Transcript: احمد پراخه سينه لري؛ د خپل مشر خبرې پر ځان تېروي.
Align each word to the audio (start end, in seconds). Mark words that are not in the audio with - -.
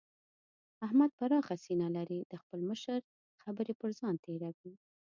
احمد 0.85 1.11
پراخه 1.19 1.55
سينه 1.65 1.87
لري؛ 1.97 2.19
د 2.31 2.33
خپل 2.41 2.59
مشر 2.69 2.99
خبرې 3.43 3.73
پر 3.79 3.89
ځان 3.99 4.15
تېروي. 4.23 4.73